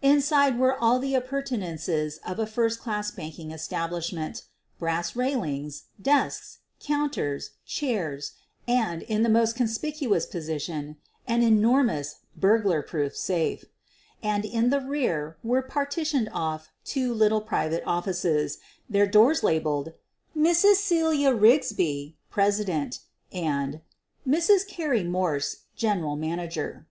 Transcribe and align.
Inside 0.00 0.60
were 0.60 0.78
all 0.78 1.00
the 1.00 1.16
appurtenances 1.16 2.18
of 2.24 2.38
a 2.38 2.46
first 2.46 2.78
clas6 2.80 3.16
banking 3.16 3.50
establishment— 3.50 4.44
brass 4.78 5.16
railings, 5.16 5.86
desks, 6.00 6.58
coun 6.78 7.10
* 7.10 7.10
ters, 7.10 7.50
chairs, 7.66 8.30
and, 8.68 9.02
in 9.02 9.24
the 9.24 9.28
most 9.28 9.56
conspicuous 9.56 10.24
position, 10.24 10.98
an 11.26 11.42
enormous 11.42 12.18
"burglar 12.36 12.80
proof" 12.80 13.16
safe. 13.16 13.64
In 14.22 14.70
the 14.70 14.78
rear 14.80 15.36
were 15.42 15.62
partitioned 15.62 16.28
off 16.32 16.68
two 16.84 17.12
little 17.12 17.40
private 17.40 17.82
offices, 17.84 18.58
their 18.88 19.02
QUEEN 19.08 19.08
OF 19.08 19.12
THE 19.12 19.18
BURGLARS 19.18 19.42
95 19.42 19.42
doors 19.42 19.42
labeled 19.42 19.92
"Mrs. 20.38 20.74
Celia 20.76 21.34
Rigsby, 21.34 22.14
President,'' 22.30 23.00
and 23.32 23.80
"Mrs. 24.24 24.64
Carrie 24.68 25.02
Morse, 25.02 25.62
General 25.74 26.14
Manager." 26.14 26.86